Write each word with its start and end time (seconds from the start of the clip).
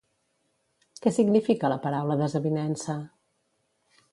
Què 1.03 1.13
significa 1.17 1.71
la 1.73 1.79
paraula 1.85 2.17
desavinença? 2.23 2.97